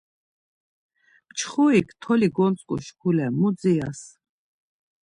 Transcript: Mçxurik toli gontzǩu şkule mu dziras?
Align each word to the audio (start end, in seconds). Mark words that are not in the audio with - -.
Mçxurik 1.29 1.87
toli 2.01 2.27
gontzǩu 2.35 2.75
şkule 2.85 3.27
mu 3.39 3.49
dziras? 3.59 4.01